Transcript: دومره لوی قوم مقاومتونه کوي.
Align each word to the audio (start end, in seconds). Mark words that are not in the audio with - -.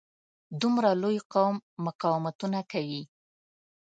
دومره 0.61 0.89
لوی 1.01 1.17
قوم 1.33 1.55
مقاومتونه 1.85 2.59
کوي. 2.71 3.03